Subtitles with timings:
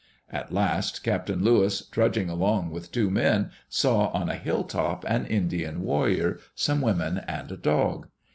[0.31, 5.81] At last Captain Lewis, trudging along with two men, saw on a hilltop an Indian
[5.83, 8.07] warrior, some women, and a dog.